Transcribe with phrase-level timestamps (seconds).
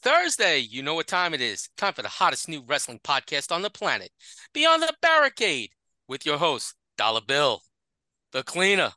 [0.00, 0.58] It's Thursday.
[0.60, 1.68] You know what time it is.
[1.76, 4.10] Time for the hottest new wrestling podcast on the planet,
[4.54, 5.72] Beyond the Barricade,
[6.08, 7.60] with your host, Dollar Bill,
[8.32, 8.92] the cleaner,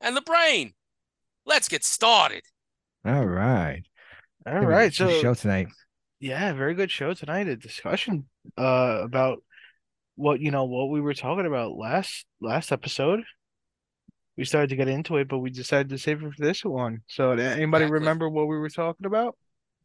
[0.00, 0.72] and the brain.
[1.44, 2.42] Let's get started.
[3.04, 3.82] All right.
[4.46, 4.92] All right.
[4.94, 5.68] So show tonight.
[6.18, 7.48] Yeah, very good show tonight.
[7.48, 8.26] A discussion
[8.56, 9.42] uh about
[10.16, 13.22] what you know what we were talking about last last episode.
[14.38, 17.02] We started to get into it, but we decided to save it for this one.
[17.06, 17.90] So anybody exactly.
[17.90, 19.36] remember what we were talking about?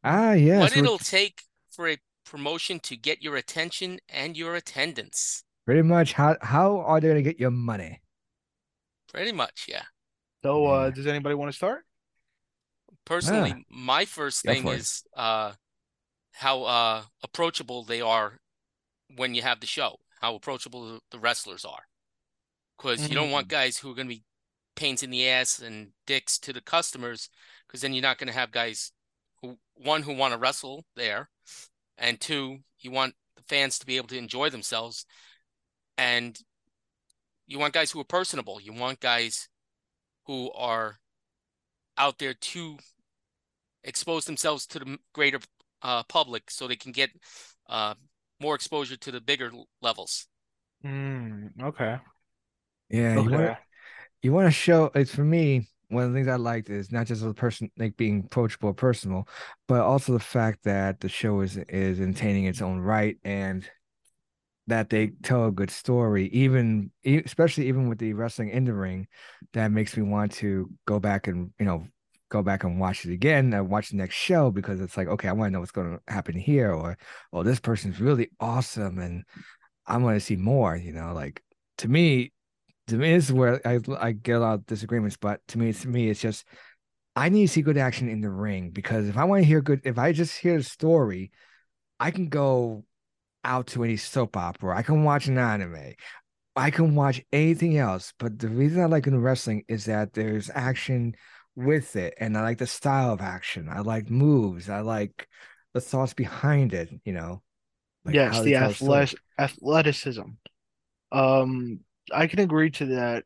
[0.03, 0.59] Ah, yes.
[0.59, 5.43] What it'll take for a promotion to get your attention and your attendance.
[5.65, 6.13] Pretty much.
[6.13, 8.01] How how are they going to get your money?
[9.11, 9.83] Pretty much, yeah.
[10.43, 11.85] So, uh, does anybody want to start?
[13.05, 15.53] Personally, ah, my first thing is uh,
[16.31, 18.39] how uh, approachable they are
[19.15, 19.97] when you have the show.
[20.21, 21.83] How approachable the wrestlers are,
[22.77, 23.09] because mm-hmm.
[23.09, 23.51] you don't want mm.
[23.51, 24.23] guys who are going to be
[24.75, 27.29] pains in the ass and dicks to the customers,
[27.67, 28.91] because then you're not going to have guys
[29.43, 31.29] who one who want to wrestle there,
[31.97, 35.05] and two, you want the fans to be able to enjoy themselves,
[35.97, 36.39] and
[37.45, 38.59] you want guys who are personable.
[38.59, 39.49] You want guys
[40.25, 40.97] who are
[41.97, 42.77] out there to
[43.83, 45.39] expose themselves to the greater
[45.81, 47.11] uh, public so they can get
[47.69, 47.93] uh,
[48.39, 50.27] more exposure to the bigger levels.
[50.85, 51.97] Mm, okay.
[52.89, 53.23] Yeah, okay.
[53.23, 53.57] you want
[54.21, 54.91] you want to show.
[54.95, 57.97] It's for me one of the things I liked is not just the person like
[57.97, 59.27] being approachable or personal,
[59.67, 63.67] but also the fact that the show is is entertaining its own right and
[64.67, 69.07] that they tell a good story, even especially even with the wrestling in the ring,
[69.53, 71.85] that makes me want to go back and you know
[72.29, 75.27] go back and watch it again and watch the next show because it's like okay,
[75.27, 76.97] I want to know what's going to happen here, or
[77.31, 79.23] oh, this person's really awesome and
[79.85, 80.75] I want to see more.
[80.75, 81.41] You know, like
[81.79, 82.32] to me,
[82.87, 85.73] to me this is where I I get a lot of disagreements, but to me,
[85.73, 86.45] to me, it's just
[87.15, 89.61] I need to see good action in the ring because if I want to hear
[89.61, 91.31] good, if I just hear a story,
[91.99, 92.85] I can go
[93.43, 94.77] out to any soap opera.
[94.77, 95.93] I can watch an anime.
[96.55, 98.13] I can watch anything else.
[98.17, 101.15] But the reason I like in wrestling is that there's action
[101.55, 102.15] with it.
[102.19, 103.69] And I like the style of action.
[103.69, 104.69] I like moves.
[104.69, 105.27] I like
[105.73, 107.41] the thoughts behind it, you know.
[108.05, 110.21] Like yes, the athletic, athleticism.
[111.11, 111.79] Um,
[112.11, 113.23] I can agree to that.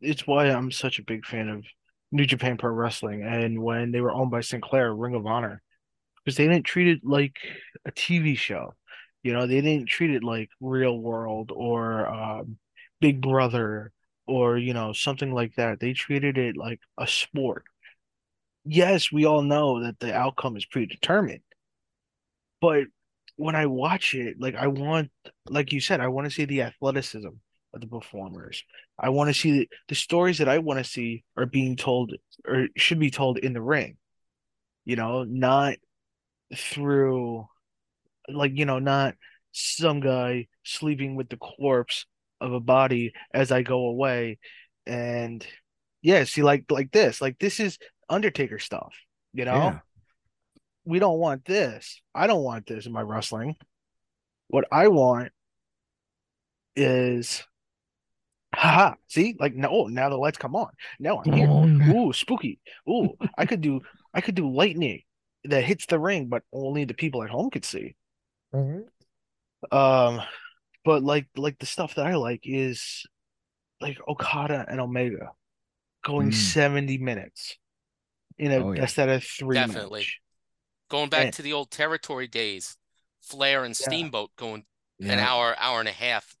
[0.00, 1.64] It's why I'm such a big fan of
[2.10, 5.62] New Japan Pro Wrestling and when they were owned by Sinclair, Ring of Honor,
[6.24, 7.36] because they didn't treat it like
[7.86, 8.74] a TV show.
[9.22, 12.58] You know, they didn't treat it like Real World or um,
[13.00, 13.92] Big Brother
[14.26, 15.80] or, you know, something like that.
[15.80, 17.64] They treated it like a sport.
[18.64, 21.42] Yes, we all know that the outcome is predetermined.
[22.60, 22.84] But
[23.36, 25.10] when I watch it, like I want,
[25.48, 27.28] like you said, I want to see the athleticism
[27.74, 28.62] of the performers.
[28.98, 32.14] I want to see the, the stories that I want to see are being told
[32.46, 33.96] or should be told in the ring.
[34.84, 35.76] You know, not
[36.54, 37.46] through
[38.28, 39.14] like you know not
[39.52, 42.06] some guy sleeping with the corpse
[42.40, 44.38] of a body as I go away
[44.86, 45.46] and
[46.02, 47.78] yeah see like like this like this is
[48.08, 48.92] Undertaker stuff
[49.32, 49.78] you know yeah.
[50.84, 53.56] we don't want this I don't want this in my wrestling
[54.48, 55.32] what I want
[56.74, 57.44] is
[58.62, 62.12] haha see like no oh, now the lights come on now I'm here oh, ooh
[62.12, 63.80] spooky ooh I could do
[64.14, 65.02] I could do lightning
[65.44, 67.96] that hits the ring but only the people at home could see
[68.54, 69.76] Mm-hmm.
[69.76, 70.20] Um,
[70.84, 73.06] but like like the stuff that I like is
[73.80, 75.30] like Okada and Omega
[76.04, 76.34] going mm.
[76.34, 77.56] 70 minutes
[78.38, 78.82] in a oh, yeah.
[78.82, 79.56] instead of three.
[79.56, 80.00] Definitely.
[80.00, 80.20] Match.
[80.90, 82.76] Going back and, to the old territory days,
[83.22, 84.40] Flair and Steamboat yeah.
[84.40, 84.64] going
[84.98, 85.12] yeah.
[85.12, 86.36] an hour, hour and a half.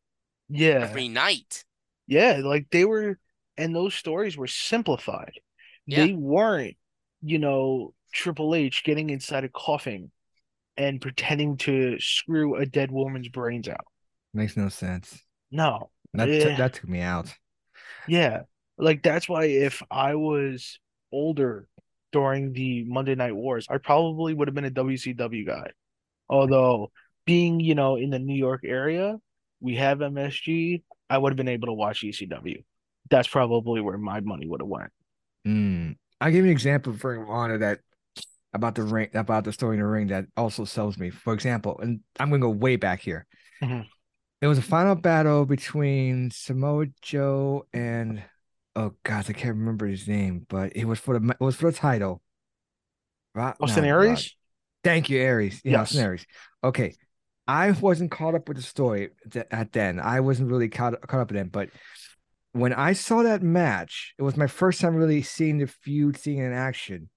[0.48, 0.86] Yeah.
[0.88, 1.64] Every night.
[2.06, 3.18] Yeah, like they were
[3.56, 5.32] and those stories were simplified.
[5.86, 6.76] They weren't,
[7.22, 10.10] you know, Triple H getting inside a coffin
[10.76, 13.84] and pretending to screw a dead woman's brains out.
[14.32, 15.22] Makes no sense.
[15.50, 15.90] No.
[16.14, 16.56] That, t- eh.
[16.56, 17.32] that took me out.
[18.08, 18.42] Yeah.
[18.78, 20.78] Like that's why if I was
[21.12, 21.68] older
[22.10, 25.70] during the Monday Night Wars, I probably would have been a WCW guy.
[26.28, 26.90] Although
[27.26, 29.18] being, you know, in the New York area,
[29.60, 30.82] we have MSG,
[31.12, 32.64] I would have been able to watch ECW.
[33.10, 34.90] That's probably where my money would have went.
[35.46, 35.96] Mm.
[36.22, 37.80] I'll give you an example for Honor that
[38.54, 41.10] about the ring about the story in the ring that also sells me.
[41.10, 43.26] For example, and I'm gonna go way back here.
[43.62, 43.82] Mm-hmm.
[44.40, 48.22] It was a final battle between Samoa Joe and
[48.74, 51.70] oh god, I can't remember his name, but it was for the it was for
[51.70, 52.22] the title.
[53.34, 53.54] Right?
[53.60, 54.34] Austin no, Aries.
[54.82, 55.60] Thank you, Aries.
[55.62, 55.80] Yeah, yes.
[55.80, 56.26] Austin Aries.
[56.64, 56.94] Okay,
[57.46, 59.10] I wasn't caught up with the story
[59.50, 59.98] at then.
[60.00, 61.52] I wasn't really caught caught up with it.
[61.52, 61.70] but
[62.52, 66.38] when I saw that match, it was my first time really seeing the feud, seeing
[66.38, 67.08] it in action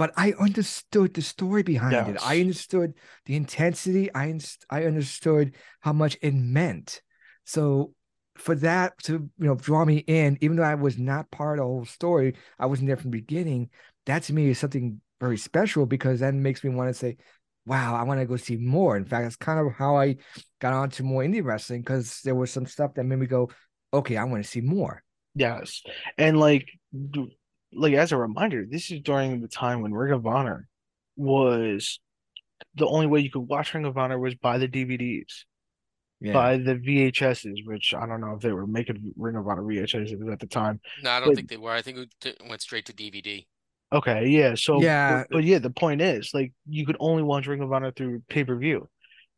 [0.00, 2.08] but I understood the story behind yes.
[2.08, 2.26] it.
[2.26, 2.94] I understood
[3.26, 4.08] the intensity.
[4.14, 4.34] I
[4.70, 7.02] I understood how much it meant.
[7.44, 7.92] So
[8.38, 11.64] for that to you know draw me in, even though I was not part of
[11.64, 13.68] the whole story, I wasn't there from the beginning.
[14.06, 17.18] That to me is something very special because that makes me want to say,
[17.66, 20.16] "Wow, I want to go see more." In fact, that's kind of how I
[20.60, 23.50] got onto more indie wrestling because there was some stuff that made me go,
[23.92, 25.02] "Okay, I want to see more."
[25.34, 25.82] Yes,
[26.18, 26.68] and like
[27.72, 30.68] like as a reminder, this is during the time when Ring of Honor
[31.16, 32.00] was
[32.74, 35.44] the only way you could watch Ring of Honor was by the DVDs,
[36.20, 36.32] yeah.
[36.32, 40.32] by the VHSs, which I don't know if they were making Ring of Honor VHSs
[40.32, 40.80] at the time.
[41.02, 41.72] No, I don't but, think they were.
[41.72, 43.46] I think it went straight to DVD.
[43.92, 44.54] Okay, yeah.
[44.54, 47.72] So yeah, but, but yeah, the point is like you could only watch Ring of
[47.72, 48.88] Honor through pay per view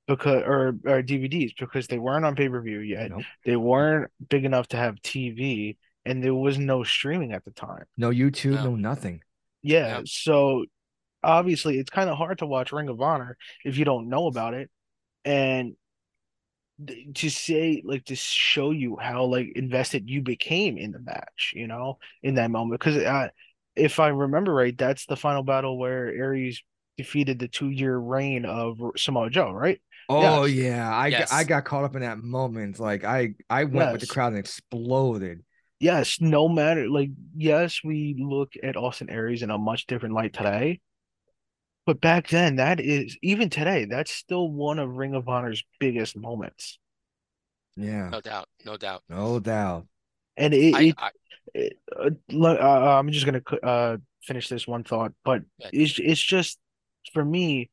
[0.07, 3.11] because or, or DVDs because they weren't on pay per view yet.
[3.11, 3.23] Nope.
[3.45, 7.85] They weren't big enough to have TV and there was no streaming at the time.
[7.97, 9.23] No YouTube, no, no nothing.
[9.63, 10.65] Yeah, yeah, so
[11.23, 14.55] obviously it's kind of hard to watch Ring of Honor if you don't know about
[14.55, 14.71] it,
[15.25, 15.77] and
[17.15, 21.69] to say like to show you how like invested you became in the match, you
[21.69, 22.81] know, in that moment.
[22.81, 23.29] Because uh,
[23.77, 26.63] if I remember right, that's the final battle where Aries
[26.97, 29.81] defeated the two-year reign of Samoa Joe, right?
[30.09, 30.65] Oh yes.
[30.65, 31.33] yeah, I yes.
[31.33, 32.79] I got caught up in that moment.
[32.79, 33.93] Like I I went yes.
[33.93, 35.43] with the crowd and exploded
[35.83, 40.33] yes, no matter like yes, we look at Austin Aries in a much different light
[40.33, 40.81] today.
[41.85, 46.17] But back then, that is even today, that's still one of Ring of Honor's biggest
[46.17, 46.79] moments.
[47.77, 49.87] Yeah, no doubt, no doubt, no doubt.
[50.37, 51.15] And it, I, it, I, it
[51.57, 55.43] uh, uh, I'm just gonna uh, finish this one thought, but
[55.73, 56.59] it's it's just
[57.13, 57.71] for me,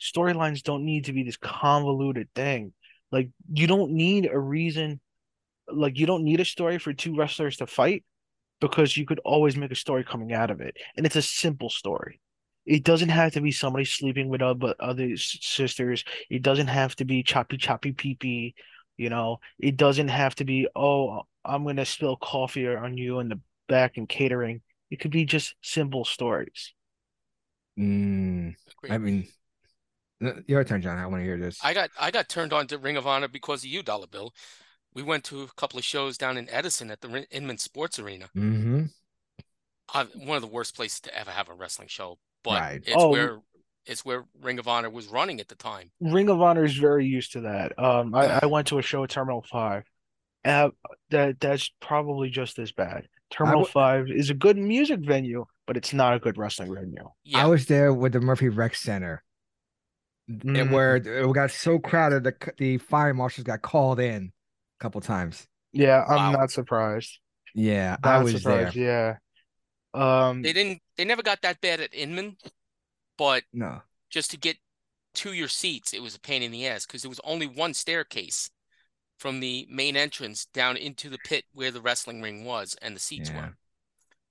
[0.00, 2.72] storylines don't need to be this convoluted thing.
[3.12, 5.00] Like you don't need a reason
[5.68, 8.04] like you don't need a story for two wrestlers to fight
[8.60, 11.70] because you could always make a story coming out of it and it's a simple
[11.70, 12.20] story.
[12.64, 16.04] It doesn't have to be somebody sleeping with other sisters.
[16.30, 18.54] It doesn't have to be choppy choppy pee pee
[18.96, 23.18] you know it doesn't have to be oh i'm going to spill coffee on you
[23.20, 24.60] in the back and catering
[24.90, 26.72] it could be just simple stories
[27.78, 28.54] mm,
[28.88, 29.26] i mean
[30.46, 32.78] your turn john i want to hear this i got i got turned on to
[32.78, 34.32] ring of honor because of you dollar bill
[34.96, 38.30] we went to a couple of shows down in Edison at the Inman Sports Arena.
[38.34, 38.84] Mm-hmm.
[39.94, 42.82] Uh, one of the worst places to ever have a wrestling show, but right.
[42.84, 43.38] it's oh, where
[43.86, 45.90] it's where Ring of Honor was running at the time.
[46.00, 47.78] Ring of Honor is very used to that.
[47.78, 49.84] Um, I, I went to a show at Terminal Five.
[50.44, 50.70] Uh,
[51.10, 53.08] that that's probably just as bad.
[53.30, 57.08] Terminal w- Five is a good music venue, but it's not a good wrestling venue.
[57.24, 57.44] Yeah.
[57.44, 59.24] I was there with the Murphy Rec Center,
[60.30, 60.60] mm.
[60.60, 64.32] and where it got so crowded, the the fire marshals got called in
[64.78, 65.46] a couple times.
[65.72, 66.30] Yeah, I'm wow.
[66.32, 67.18] not surprised.
[67.54, 68.76] Yeah, not I was surprised.
[68.76, 69.20] there.
[69.94, 70.28] Yeah.
[70.28, 72.36] Um they didn't they never got that bad at Inman,
[73.16, 73.82] but no.
[74.08, 74.56] Just to get
[75.14, 77.74] to your seats, it was a pain in the ass because there was only one
[77.74, 78.50] staircase
[79.18, 83.00] from the main entrance down into the pit where the wrestling ring was and the
[83.00, 83.36] seats yeah.
[83.36, 83.56] were.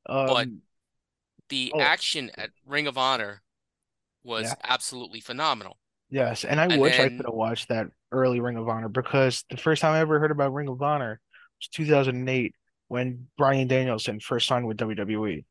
[0.08, 0.48] Um, but
[1.50, 1.80] the oh.
[1.80, 3.42] action at Ring of Honor
[4.24, 4.54] was yeah.
[4.64, 5.78] absolutely phenomenal.
[6.10, 8.90] Yes, and I and wish then, I could have watched that early Ring of Honor
[8.90, 11.20] because the first time I ever heard about Ring of Honor
[11.60, 12.56] was 2008
[12.88, 15.44] when Bryan Danielson first signed with WWE.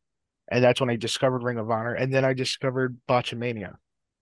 [0.50, 1.94] And that's when I discovered Ring of Honor.
[1.94, 3.74] And then I discovered Botchamania.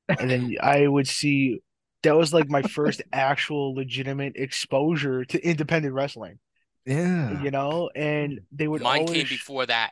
[0.09, 1.61] And then I would see
[2.03, 6.39] that was like my first actual legitimate exposure to independent wrestling.
[6.85, 7.41] Yeah.
[7.43, 9.19] You know, and they would Mine always...
[9.19, 9.91] came before that.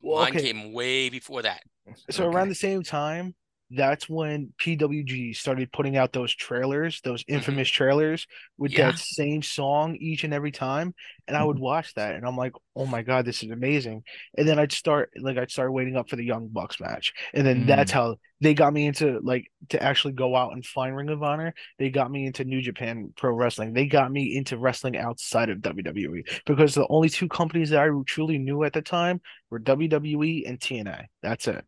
[0.00, 0.52] Well, Mine okay.
[0.52, 1.62] came way before that.
[2.10, 2.36] So okay.
[2.36, 3.34] around the same time,
[3.74, 7.34] that's when PWG started putting out those trailers, those mm-hmm.
[7.34, 7.76] infamous mm-hmm.
[7.76, 8.26] trailers
[8.58, 8.90] with yeah.
[8.90, 10.94] that same song each and every time.
[11.26, 11.64] And I would mm-hmm.
[11.64, 14.02] watch that and I'm like, oh my God, this is amazing.
[14.36, 17.12] And then I'd start like I'd start waiting up for the Young Bucks match.
[17.32, 17.66] And then mm.
[17.66, 21.22] that's how they got me into like to actually go out and find Ring of
[21.22, 21.54] Honor.
[21.78, 23.72] They got me into New Japan Pro Wrestling.
[23.72, 27.88] They got me into wrestling outside of WWE because the only two companies that I
[28.06, 31.06] truly knew at the time were WWE and TNA.
[31.22, 31.64] That's it.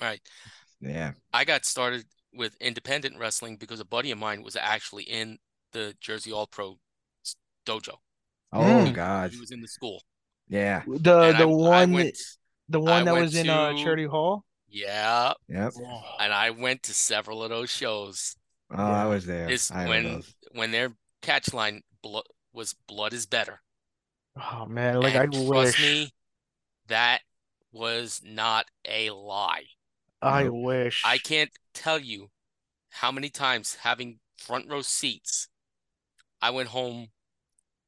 [0.00, 0.20] Right.
[0.80, 1.12] Yeah.
[1.32, 5.38] I got started with independent wrestling because a buddy of mine was actually in
[5.72, 6.78] the Jersey All Pro
[7.66, 7.94] dojo.
[8.52, 9.30] Oh he, God.
[9.30, 10.02] He was in the school.
[10.48, 10.82] Yeah.
[10.86, 12.18] The and the I, one I went,
[12.68, 14.44] the one that was in uh, Charity Hall?
[14.68, 15.32] Yeah.
[15.48, 15.72] Yep.
[16.20, 18.36] And I went to several of those shows.
[18.70, 19.04] Oh, yeah.
[19.04, 19.46] I was there.
[19.46, 20.92] This, when when their
[21.22, 23.60] catch line blo- was blood is better.
[24.36, 25.82] Oh man, like and I trust wish.
[25.82, 26.10] me,
[26.88, 27.20] that
[27.72, 29.64] was not a lie.
[30.20, 31.02] I wish.
[31.04, 32.28] I can't tell you
[32.90, 35.48] how many times having front row seats,
[36.40, 37.08] I went home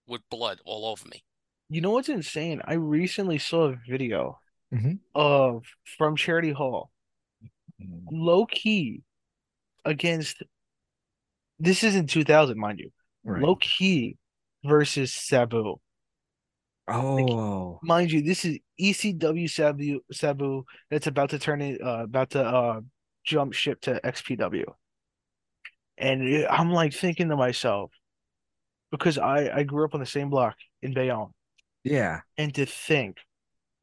[0.06, 1.24] with blood all over me.
[1.68, 2.60] You know what's insane?
[2.64, 4.38] I recently saw a video
[4.74, 4.94] mm-hmm.
[5.14, 5.64] of
[5.98, 6.90] from Charity Hall
[7.80, 8.02] mm.
[8.10, 9.02] Low Ki
[9.84, 10.42] against
[11.60, 12.90] this is in 2000, mind you.
[13.22, 13.42] Right.
[13.42, 14.16] Low Ki
[14.64, 15.76] versus Sabu.
[16.90, 22.04] Oh, like, mind you, this is ECW Sabu Sabu that's about to turn it, uh,
[22.04, 22.80] about to uh,
[23.24, 24.64] jump ship to XPW.
[25.98, 27.92] And I'm like thinking to myself,
[28.90, 31.32] because I I grew up on the same block in Bayonne.
[31.84, 32.20] Yeah.
[32.36, 33.18] And to think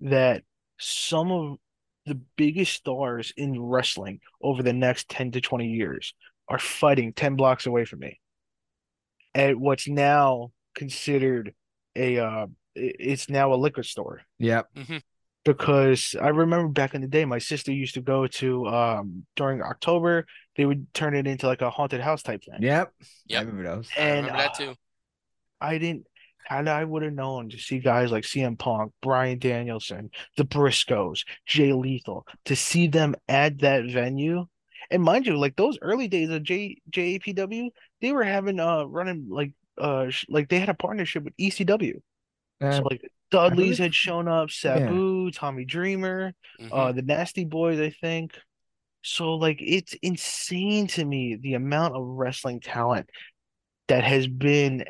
[0.02, 0.44] that
[0.80, 1.58] some of
[2.06, 6.14] the biggest stars in wrestling over the next 10 to 20 years
[6.48, 8.20] are fighting 10 blocks away from me
[9.36, 11.54] at what's now considered
[11.96, 12.48] a uh
[12.78, 14.22] it's now a liquor store.
[14.40, 14.68] Yep.
[14.76, 14.98] Mm-hmm.
[15.46, 19.62] Because I remember back in the day, my sister used to go to um during
[19.62, 22.62] October, they would turn it into like a haunted house type thing.
[22.62, 22.94] Yep.
[23.28, 23.42] Yep.
[23.42, 23.90] I remember those.
[23.98, 24.70] And I remember that too.
[24.72, 24.76] Uh,
[25.60, 26.06] I didn't
[26.50, 31.26] and I would have known to see guys like CM Punk, Bryan Danielson, the Briscoes,
[31.46, 34.46] Jay Lethal, to see them at that venue.
[34.90, 37.70] And mind you, like those early days of J JAPW,
[38.02, 42.00] they were having uh running like uh like they had a partnership with ECW.
[42.62, 45.32] Uh, so like Dudley's had shown up, Sabu, yeah.
[45.34, 46.74] Tommy Dreamer, mm-hmm.
[46.74, 48.38] uh the Nasty Boys, I think.
[49.04, 53.10] So like it's insane to me the amount of wrestling talent
[53.88, 54.86] that has been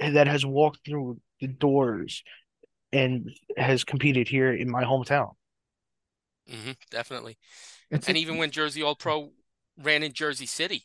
[0.00, 2.22] that has walked through the doors
[2.92, 5.32] and has competed here in my hometown.
[6.50, 7.38] Mm-hmm, definitely.
[7.90, 9.32] It's and a, even when Jersey All Pro
[9.82, 10.84] ran in Jersey City,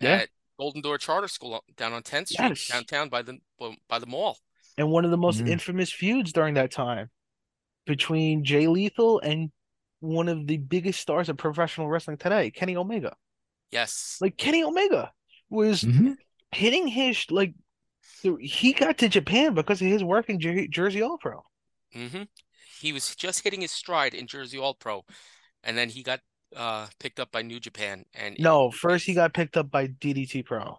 [0.00, 0.10] yeah.
[0.10, 2.68] at Golden Door Charter School down on 10th Street, yes.
[2.68, 3.38] downtown by the
[3.88, 4.38] by the mall.
[4.78, 5.48] And one of the most mm-hmm.
[5.48, 7.10] infamous feuds during that time
[7.86, 9.50] between Jay Lethal and
[10.00, 13.16] one of the biggest stars of professional wrestling today, Kenny Omega.
[13.70, 14.18] Yes.
[14.20, 15.12] Like Kenny Omega
[15.48, 16.12] was mm-hmm.
[16.52, 17.54] hitting his like
[18.40, 21.42] he got to Japan because of his work in Jer- Jersey All Pro.
[21.94, 22.22] Mm-hmm.
[22.80, 25.04] He was just hitting his stride in Jersey All Pro,
[25.62, 26.20] and then he got
[26.54, 28.04] uh, picked up by New Japan.
[28.14, 30.78] And no, first he got picked up by DDT Pro,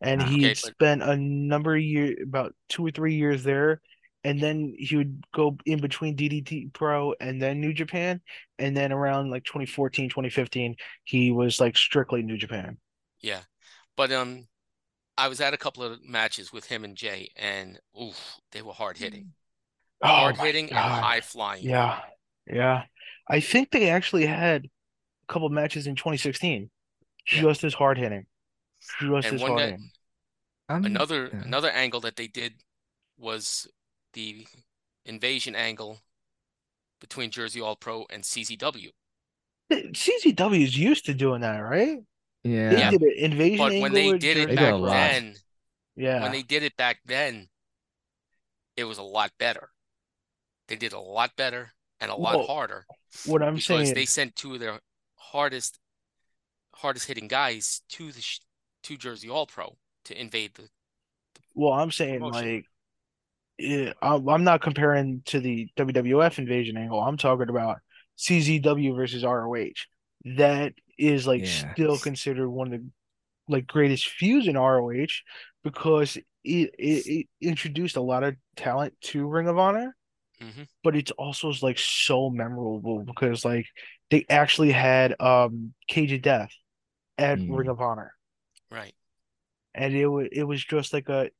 [0.00, 3.80] and he okay, spent a number of years, about two or three years there,
[4.24, 8.20] and then he would go in between DDT Pro and then New Japan,
[8.58, 12.78] and then around like 2014, 2015, he was like strictly New Japan.
[13.20, 13.40] Yeah,
[13.96, 14.46] but um,
[15.16, 18.72] I was at a couple of matches with him and Jay, and oof, they were
[18.72, 19.32] hard hitting,
[20.02, 21.64] oh, hard hitting and high flying.
[21.64, 22.00] Yeah,
[22.46, 22.84] yeah.
[23.28, 26.70] I think they actually had a couple matches in 2016,
[27.32, 27.40] yeah.
[27.40, 28.26] just as hard hitting,
[28.80, 29.90] just and as hard hitting.
[30.68, 31.42] Another yeah.
[31.44, 32.54] another angle that they did
[33.18, 33.68] was
[34.12, 34.46] the
[35.04, 35.98] invasion angle
[37.00, 38.90] between Jersey All Pro and CZW.
[39.72, 41.98] CZW is used to doing that, right?
[42.44, 42.70] Yeah.
[42.70, 45.34] They did an invasion but when they did it back then,
[45.96, 47.48] yeah, when they did it back then,
[48.76, 49.70] it was a lot better.
[50.68, 52.86] They did a lot better and a lot well, harder.
[53.26, 54.80] What I'm saying, is they sent two of their
[55.16, 55.78] hardest,
[56.74, 58.22] hardest hitting guys to the
[58.84, 60.62] to Jersey All Pro to invade the.
[60.62, 62.54] the well, I'm saying promotion.
[62.54, 62.64] like,
[63.58, 67.00] yeah, I'm not comparing to the WWF invasion angle.
[67.00, 67.78] I'm talking about
[68.18, 69.72] CZW versus ROH.
[70.36, 71.72] That is like yeah.
[71.72, 72.86] still considered one of the
[73.48, 75.06] like greatest feuds in ROH
[75.64, 79.94] because it, it, it introduced a lot of talent to Ring of Honor,
[80.40, 80.62] mm-hmm.
[80.82, 83.66] but it's also like so memorable because like
[84.10, 86.52] they actually had um Cage of Death
[87.18, 87.56] at mm.
[87.56, 88.14] Ring of Honor,
[88.70, 88.94] right?
[89.74, 91.30] And it it was just like a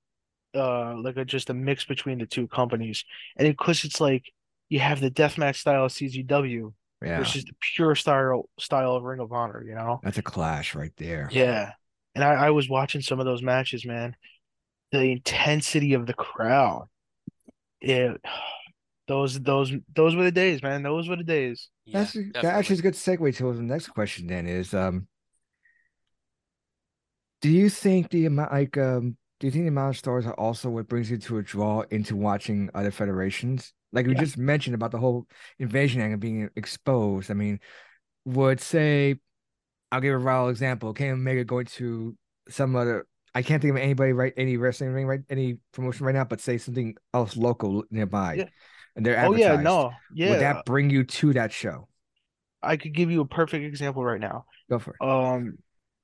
[0.55, 3.05] uh like a just a mix between the two companies,
[3.37, 4.25] and because it's like
[4.69, 6.73] you have the deathmatch style of CZW,
[7.03, 7.19] yeah.
[7.19, 9.65] versus the pure style style of Ring of Honor.
[9.65, 11.29] You know, that's a clash right there.
[11.33, 11.73] Yeah,
[12.15, 14.17] and I, I was watching some of those matches, man.
[14.93, 16.89] The intensity of the crowd,
[17.81, 18.21] it
[19.09, 20.83] those those those were the days, man.
[20.83, 21.69] Those were the days.
[21.85, 24.27] Yeah, That's that actually is a good segue to the next question.
[24.27, 25.09] Then is um,
[27.41, 30.35] do you think the amount like um, do you think the amount of stars are
[30.35, 33.73] also what brings you to a draw into watching other federations?
[33.93, 34.21] Like we yeah.
[34.21, 35.27] just mentioned about the whole
[35.59, 37.31] invasion angle being exposed.
[37.31, 37.59] I mean,
[38.25, 39.17] would say,
[39.91, 40.93] I'll give a real example.
[40.93, 42.17] Kenny Omega going to
[42.49, 43.07] some other.
[43.35, 46.41] I can't think of anybody right, any wrestling ring right, any promotion right now, but
[46.41, 48.45] say something else local nearby, yeah.
[48.97, 50.31] and they're oh yeah, no, yeah.
[50.31, 51.89] Would that bring you to that show?
[52.63, 54.45] I could give you a perfect example right now.
[54.69, 55.05] Go for it.
[55.05, 55.59] Um,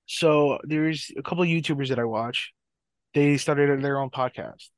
[0.07, 2.53] so there's a couple of YouTubers that I watch.
[3.15, 4.69] They started their own podcast,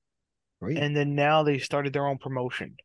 [0.60, 0.78] Great.
[0.78, 2.76] and then now they started their own promotion.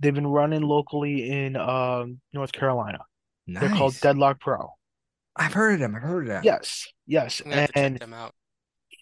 [0.00, 2.98] They've been running locally in um, North Carolina.
[3.46, 3.62] Nice.
[3.62, 4.70] They're called Deadlock Pro.
[5.34, 5.94] I've heard of them.
[5.94, 6.42] I've heard of them.
[6.44, 7.40] Yes, yes.
[7.74, 8.02] And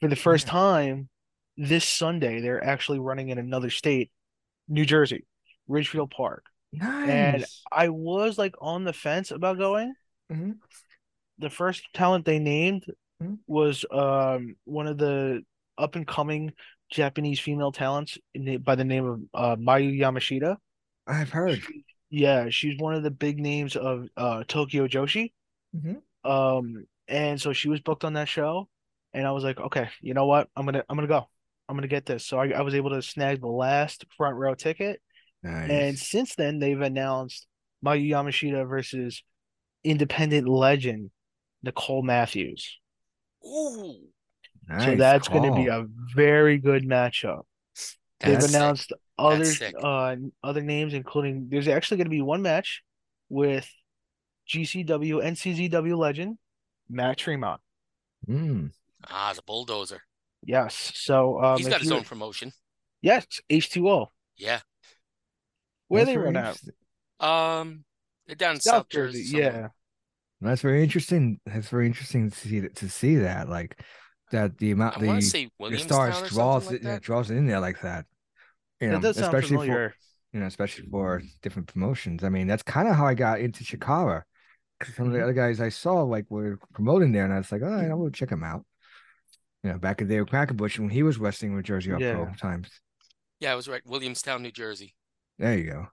[0.01, 0.53] for the first yeah.
[0.53, 1.09] time
[1.57, 4.11] this Sunday, they're actually running in another state,
[4.69, 5.27] New Jersey,
[5.69, 6.45] Ridgefield Park.
[6.73, 7.09] Nice.
[7.09, 9.95] And I was like on the fence about going,
[10.33, 10.53] Mm-hmm.
[11.39, 12.87] The first talent they named
[13.23, 13.35] mm-hmm.
[13.47, 15.43] was um one of the
[15.77, 16.53] up and coming
[16.91, 20.57] Japanese female talents the, by the name of uh, Mayu Yamashita.
[21.07, 21.61] I've heard.
[22.11, 25.33] Yeah, she's one of the big names of uh, Tokyo Joshi.
[25.77, 26.31] Mm-hmm.
[26.31, 28.69] Um, and so she was booked on that show,
[29.13, 30.49] and I was like, okay, you know what?
[30.57, 31.29] I'm gonna I'm gonna go.
[31.69, 32.25] I'm gonna get this.
[32.25, 35.01] So I, I was able to snag the last front row ticket.
[35.43, 35.71] Nice.
[35.71, 37.47] And since then, they've announced
[37.85, 39.23] Mayu Yamashita versus
[39.83, 41.11] independent legend
[41.65, 42.79] Nicole Matthews.
[43.45, 43.97] Ooh.
[44.69, 47.43] Nice so that's going to be a very good matchup.
[48.21, 48.99] They've announced sick.
[49.19, 49.47] other
[49.83, 52.83] uh other names, including there's actually going to be one match
[53.29, 53.69] with
[54.49, 56.39] GCW NCZW legend
[56.89, 57.61] Matt Tremont.
[58.29, 58.71] Mm.
[59.11, 60.01] Ah, the bulldozer.
[60.43, 60.93] Yes.
[60.95, 62.53] So um, he's got his own promotion.
[63.03, 64.11] Yes, H two O.
[64.37, 64.61] Yeah.
[65.89, 66.59] Where That's they run out?
[67.21, 67.85] Um,
[68.37, 69.23] down South, South Jersey.
[69.25, 69.69] Jersey yeah.
[70.41, 71.41] That's very interesting.
[71.47, 73.49] That's very interesting to see to see that.
[73.49, 73.81] Like
[74.31, 78.07] that the amount the, the stars draws like it, draws it in there like that.
[78.81, 79.95] You know, especially for
[80.33, 82.25] you know, especially for different promotions.
[82.25, 84.23] I mean, that's kind of how I got into Chikara.
[84.97, 85.25] Some of the mm-hmm.
[85.25, 87.95] other guys I saw like were promoting there, and I was like, all right, I
[87.95, 88.65] will go check him out.
[89.63, 92.01] You know, back in the day with Quackenbush when he was wrestling with Jersey Up
[92.01, 92.15] yeah.
[92.15, 92.69] Pro times.
[93.41, 93.81] Yeah, I was right.
[93.87, 94.95] Williamstown, New Jersey.
[95.39, 95.87] There you go.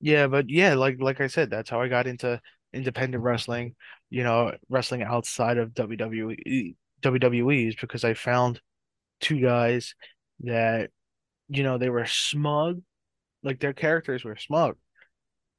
[0.00, 2.40] Yeah, but yeah, like like I said, that's how I got into
[2.74, 3.74] independent wrestling.
[4.10, 8.60] You know, wrestling outside of WWE WWE's because I found
[9.20, 9.94] two guys
[10.40, 10.90] that,
[11.48, 12.80] you know, they were smug,
[13.42, 14.76] like their characters were smug,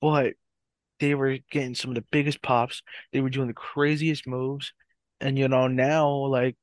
[0.01, 0.33] but
[0.99, 2.81] they were getting some of the biggest pops.
[3.13, 4.73] They were doing the craziest moves.
[5.21, 6.57] And, you know, now, like,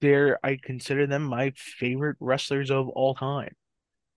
[0.00, 3.54] they're, I consider them my favorite wrestlers of all time.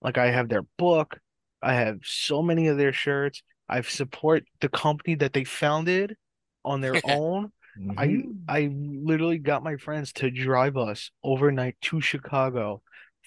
[0.01, 1.19] Like, I have their book,
[1.61, 3.43] I have so many of their shirts.
[3.71, 6.15] I support the company that they founded
[6.63, 7.51] on their own.
[7.79, 8.43] Mm-hmm.
[8.47, 12.81] I I literally got my friends to drive us overnight to Chicago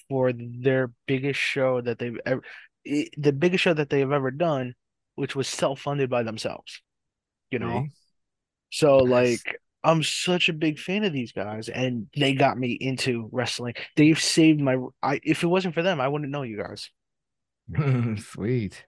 [0.09, 2.43] for their biggest show that they've ever
[2.85, 4.75] the biggest show that they've ever done,
[5.15, 6.83] which was self-funded by themselves.
[7.51, 7.69] You know?
[7.69, 7.93] Really?
[8.71, 9.09] So nice.
[9.09, 13.75] like I'm such a big fan of these guys and they got me into wrestling.
[13.97, 16.91] They've saved my I if it wasn't for them, I wouldn't know you guys.
[18.23, 18.85] Sweet.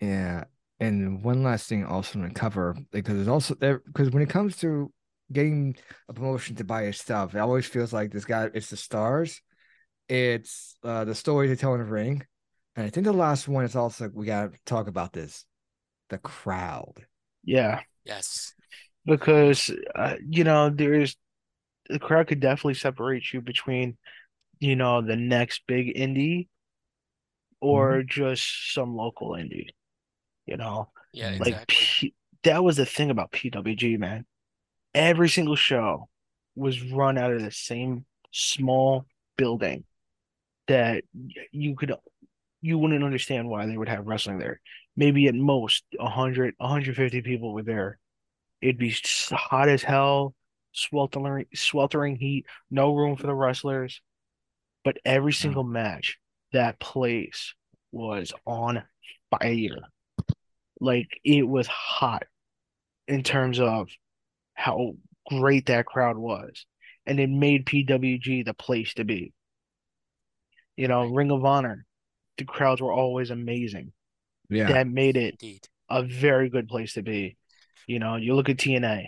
[0.00, 0.44] Yeah
[0.80, 4.56] and one last thing also to cover because it's also there because when it comes
[4.58, 4.92] to
[5.32, 5.76] getting
[6.08, 9.40] a promotion to buy your stuff, it always feels like this guy it's the stars,
[10.08, 12.24] it's uh the story to tell in the ring.
[12.74, 15.44] And I think the last one is also we gotta talk about this.
[16.10, 17.06] The crowd.
[17.42, 17.80] Yeah.
[18.04, 18.54] Yes.
[19.06, 21.16] Because uh, you know, there's
[21.88, 23.96] the crowd could definitely separate you between,
[24.58, 26.48] you know, the next big indie
[27.60, 28.08] or mm-hmm.
[28.08, 29.68] just some local indie.
[30.46, 31.52] You know, yeah, exactly.
[31.52, 34.24] like P- that was the thing about PWG, man.
[34.94, 36.08] Every single show
[36.54, 39.06] was run out of the same small
[39.36, 39.84] building
[40.68, 41.04] that
[41.52, 41.92] you could
[42.62, 44.60] you wouldn't understand why they would have wrestling there.
[44.96, 47.98] Maybe at most 100 150 people were there.
[48.62, 48.96] It'd be
[49.30, 50.34] hot as hell,
[50.72, 54.00] sweltering sweltering heat, no room for the wrestlers.
[54.84, 55.40] But every mm.
[55.40, 56.18] single match,
[56.52, 57.54] that place
[57.92, 58.82] was on
[59.30, 59.88] fire
[60.80, 62.24] like it was hot
[63.08, 63.88] in terms of
[64.54, 64.94] how
[65.28, 66.66] great that crowd was.
[67.06, 69.32] And it made PWG the place to be.
[70.76, 71.86] You know, Ring of Honor,
[72.36, 73.92] the crowds were always amazing.
[74.50, 74.72] Yeah.
[74.72, 75.68] That made it Indeed.
[75.88, 77.36] a very good place to be.
[77.86, 79.06] You know, you look at TNA,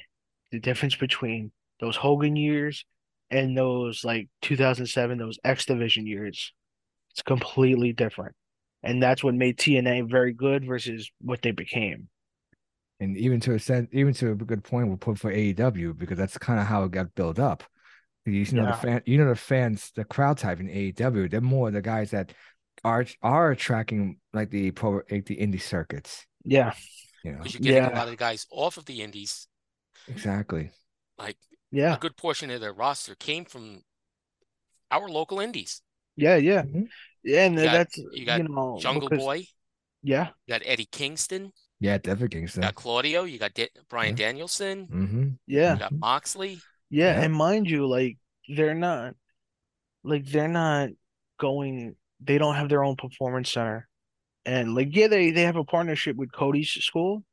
[0.53, 1.51] the difference between
[1.81, 2.85] those Hogan years
[3.31, 6.53] and those like 2007, those X Division years,
[7.11, 8.35] it's completely different
[8.83, 12.09] and that's what made TNA very good versus what they became.
[13.01, 16.19] And even to a sense, even to a good point, we'll put for AEW because
[16.19, 17.65] that's kind of how it got built up.
[18.27, 18.71] You know yeah.
[18.73, 22.11] the fan, you know the fans, the crowd type in AEW, they're more the guys
[22.11, 22.35] that
[22.85, 26.27] are are tracking like the pro, like the indie circuits.
[26.45, 26.75] Yeah,
[27.25, 27.89] you know, you're getting yeah.
[27.89, 29.49] a lot of the guys off of the indies.
[30.09, 30.71] Exactly.
[31.19, 31.37] Like
[31.71, 33.83] yeah, a good portion of their roster came from
[34.91, 35.81] our local indies.
[36.17, 36.63] Yeah, yeah.
[36.63, 36.83] Mm-hmm.
[37.25, 39.45] Yeah, and you got, that's you got you know, Jungle because, Boy.
[40.03, 40.29] Yeah.
[40.47, 41.53] You got Eddie Kingston.
[41.81, 42.63] Yeah, definitely Kingston.
[42.63, 43.25] You got Claudio.
[43.25, 44.27] You got De- Bryan yeah.
[44.27, 44.87] Danielson.
[44.87, 45.29] Mm-hmm.
[45.47, 45.75] Yeah.
[45.75, 46.61] You got Moxley.
[46.91, 48.17] Yeah, yeah, and mind you, like
[48.49, 49.15] they're not,
[50.05, 50.91] like they're not
[51.39, 51.97] going.
[52.21, 53.87] They don't have their own performance center,
[54.47, 57.25] and like yeah, they they have a partnership with Cody's school,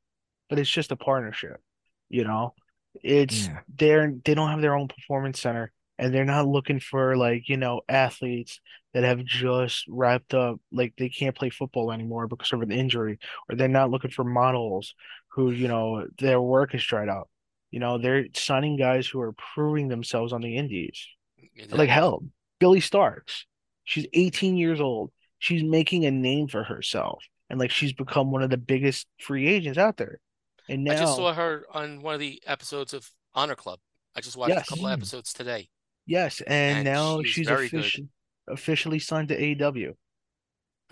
[0.49, 1.61] but it's just a partnership.
[2.09, 2.53] You know,
[3.01, 3.59] it's yeah.
[3.73, 7.58] they're they don't have their own performance center and they're not looking for like you
[7.58, 8.60] know athletes
[8.93, 13.19] that have just wrapped up like they can't play football anymore because of an injury
[13.49, 14.95] or they're not looking for models
[15.29, 17.29] who you know their work is dried up
[17.71, 21.08] You know, they're signing guys who are proving themselves on the indies.
[21.38, 21.77] Exactly.
[21.77, 22.23] Like hell,
[22.60, 23.43] Billie Starkz
[23.84, 25.12] She's 18 years old.
[25.39, 27.23] She's making a name for herself.
[27.49, 30.19] And like she's become one of the biggest free agents out there.
[30.67, 33.79] And now I just saw her on one of the episodes of Honor Club.
[34.15, 34.67] I just watched yes.
[34.67, 35.69] a couple episodes today.
[36.05, 38.09] Yes, and, and now she's, she's officially
[38.47, 39.93] officially signed to AEW.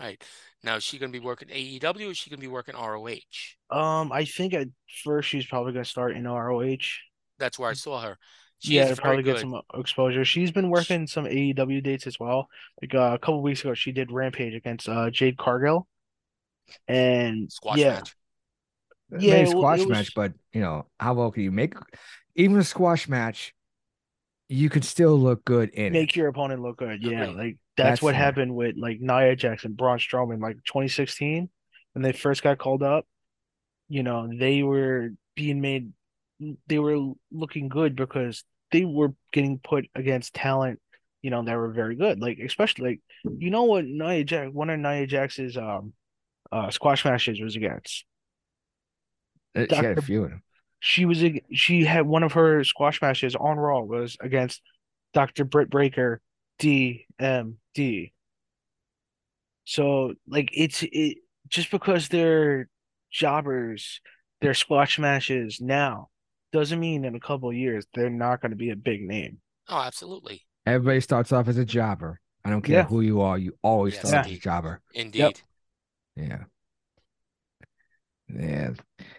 [0.00, 0.22] Right.
[0.62, 2.74] Now, is she going to be working AEW or is she going to be working
[2.74, 3.18] ROH?
[3.70, 4.68] Um, I think at
[5.04, 6.76] first she's probably going to start in ROH.
[7.38, 8.18] That's where I saw her.
[8.58, 9.34] She yeah, to probably good.
[9.34, 10.24] get some exposure.
[10.24, 12.48] She's been working some AEW dates as well.
[12.80, 15.86] Like uh, a couple weeks ago, she did Rampage against uh, Jade Cargill,
[16.88, 18.16] and squash yeah, match.
[19.18, 19.88] Yeah, a squash was...
[19.88, 21.74] match, but you know how well can you make
[22.36, 23.52] even a squash match?
[24.54, 26.16] You could still look good in make it.
[26.16, 27.02] your opponent look good.
[27.02, 31.48] Yeah, like that's, that's what happened with like Nia Jackson, Braun Strowman, like 2016
[31.92, 33.04] when they first got called up.
[33.88, 35.92] You know, they were being made,
[36.68, 40.80] they were looking good because they were getting put against talent.
[41.20, 42.20] You know, that were very good.
[42.20, 43.00] Like especially like
[43.38, 45.94] you know what Nia Jax, one of Nia Jax's um
[46.52, 48.04] uh squash matches was against.
[49.56, 50.42] She had a few of them.
[50.86, 54.60] She was a, she had one of her squash matches on Raw was against
[55.14, 55.46] Dr.
[55.46, 56.20] Britt Baker
[56.60, 58.12] DMD.
[59.64, 61.16] So like it's it
[61.48, 62.68] just because they're
[63.10, 64.02] jobbers,
[64.42, 66.10] they're squash matches now,
[66.52, 69.38] doesn't mean in a couple years they're not going to be a big name.
[69.70, 70.42] Oh, absolutely.
[70.66, 72.20] Everybody starts off as a jobber.
[72.44, 72.84] I don't care yeah.
[72.84, 74.82] who you are, you always yes, start as a jobber.
[74.92, 75.18] Indeed.
[75.18, 75.34] Yep.
[76.16, 76.44] Yeah.
[78.28, 78.70] Yeah.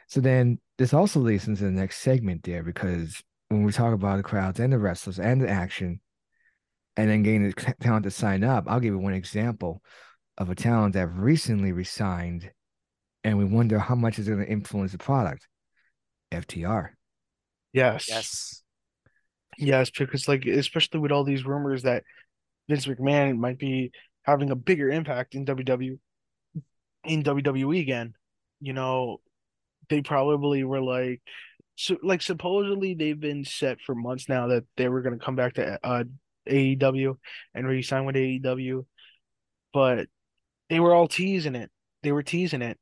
[0.07, 4.17] So then this also leads into the next segment there because when we talk about
[4.17, 5.99] the crowds and the wrestlers and the action,
[6.97, 8.65] and then getting the talent to sign up.
[8.67, 9.81] I'll give you one example
[10.37, 12.51] of a talent that recently resigned,
[13.23, 15.47] and we wonder how much is going to influence the product.
[16.31, 16.89] FTR.
[17.73, 18.07] Yes.
[18.09, 18.61] Yes.
[19.57, 22.03] Yes, because like especially with all these rumors that
[22.67, 23.91] Vince McMahon might be
[24.23, 25.97] having a bigger impact in WWE
[27.05, 28.15] in WWE again,
[28.59, 29.21] you know,
[29.89, 31.21] they probably were like
[31.75, 35.35] so like supposedly they've been set for months now that they were going to come
[35.35, 36.03] back to uh
[36.47, 37.17] AEW
[37.53, 38.85] and re-sign with AEW,
[39.73, 40.07] but
[40.69, 41.69] they were all teasing it.
[42.03, 42.77] They were teasing it.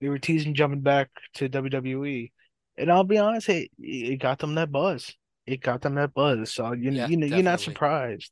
[0.00, 2.32] They were teasing jumping back to WWE,
[2.76, 5.14] and I'll be honest, it it got them that buzz.
[5.46, 6.52] It got them that buzz.
[6.52, 8.30] So you yeah, you know you're not surprised.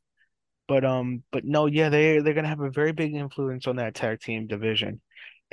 [0.67, 3.95] But um, but no, yeah, they they're gonna have a very big influence on that
[3.95, 5.01] tag team division,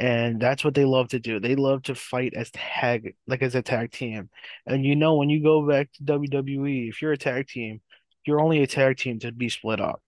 [0.00, 1.40] and that's what they love to do.
[1.40, 4.30] They love to fight as tag like as a tag team.
[4.66, 7.82] And you know, when you go back to WWE, if you're a tag team,
[8.24, 10.02] you're only a tag team to be split up.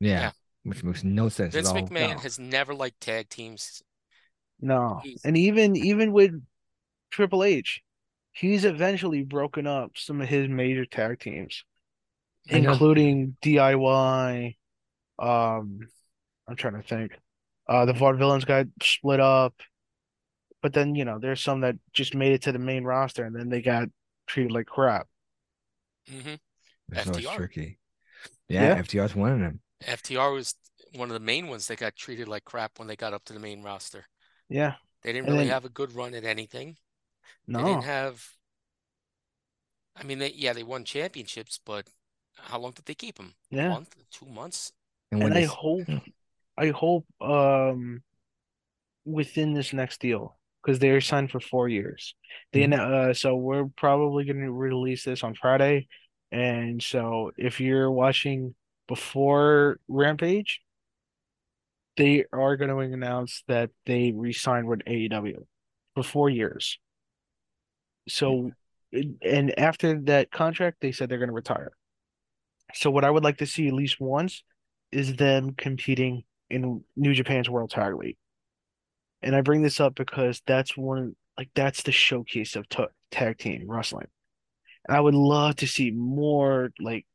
[0.00, 0.30] Yeah, yeah.
[0.64, 1.54] which makes no sense.
[1.54, 2.18] Vince McMahon no.
[2.18, 3.82] has never liked tag teams.
[4.60, 5.24] No, he's...
[5.24, 6.32] and even even with
[7.10, 7.80] Triple H,
[8.32, 11.64] he's eventually broken up some of his major tag teams,
[12.48, 14.56] including DIY.
[15.18, 15.80] Um,
[16.46, 17.12] I'm trying to think.
[17.68, 19.54] Uh, the Vaudevillains got split up,
[20.62, 23.34] but then you know there's some that just made it to the main roster and
[23.34, 23.88] then they got
[24.26, 25.06] treated like crap.
[26.10, 26.34] Mm-hmm.
[26.88, 27.36] That's FTR.
[27.36, 27.78] tricky.
[28.48, 29.60] Yeah, yeah, FTR's one of them.
[29.84, 30.54] FTR was
[30.94, 33.32] one of the main ones that got treated like crap when they got up to
[33.32, 34.04] the main roster.
[34.48, 34.74] Yeah.
[35.02, 36.76] They didn't and really then, have a good run at anything.
[37.46, 37.58] No.
[37.58, 38.24] They didn't have
[39.96, 41.86] I mean they yeah, they won championships, but
[42.36, 43.34] how long did they keep them?
[43.50, 43.66] Yeah.
[43.66, 44.72] A month, two months?
[45.10, 45.86] And, and I hope
[46.56, 48.02] I hope um
[49.04, 52.14] within this next deal because they're signed for four years.
[52.52, 53.10] Then, mm-hmm.
[53.10, 55.88] uh, so we're probably going to release this on Friday,
[56.30, 58.54] and so if you're watching
[58.88, 60.60] before Rampage,
[61.96, 65.44] they are going to announce that they re-signed with AEW
[65.94, 66.78] for four years.
[68.08, 68.50] So,
[68.92, 71.72] and after that contract, they said they're going to retire.
[72.74, 74.42] So, what I would like to see at least once
[74.90, 78.16] is them competing in New Japan's World Tag League.
[79.22, 83.38] And I bring this up because that's one, like, that's the showcase of t- tag
[83.38, 84.08] team wrestling.
[84.86, 87.06] And I would love to see more like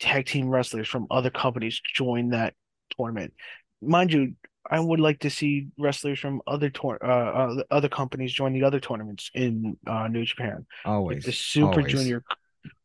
[0.00, 2.54] tag team wrestlers from other companies join that
[2.96, 3.34] tournament.
[3.82, 4.34] Mind you,
[4.68, 8.80] I would like to see wrestlers from other tour uh, other companies join the other
[8.80, 10.66] tournaments in uh, New Japan.
[10.84, 11.92] Always like the Super always.
[11.92, 12.24] Junior,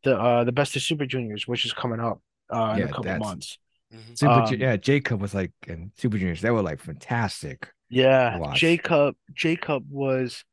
[0.04, 2.22] the uh the best of Super Juniors, which is coming up
[2.54, 3.58] uh in a couple months.
[3.94, 4.14] Mm-hmm.
[4.16, 6.42] Super, um, yeah, J-Cup was like and Super Juniors.
[6.42, 7.70] They were like fantastic.
[7.90, 9.16] Yeah, J-Cup.
[9.34, 10.44] J-Cup was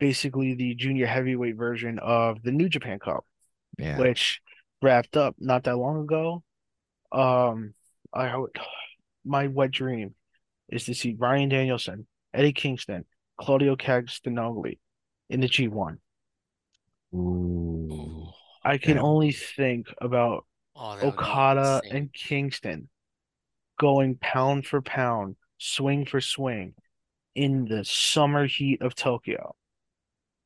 [0.00, 3.24] basically the junior heavyweight version of the New Japan Cup,
[3.78, 3.98] yeah.
[3.98, 4.40] which
[4.82, 6.42] wrapped up not that long ago.
[7.12, 7.74] Um,
[8.12, 8.34] I
[9.24, 10.14] my wet dream
[10.68, 13.04] is to see Bryan Danielson, Eddie Kingston,
[13.38, 14.78] Claudio Castagnoli
[15.30, 15.98] in the G1.
[17.14, 18.28] Ooh.
[18.64, 20.44] I can only think about
[20.78, 22.88] oh, Okada and Kingston
[23.78, 26.74] going pound for pound, swing for swing
[27.34, 29.54] in the summer heat of Tokyo,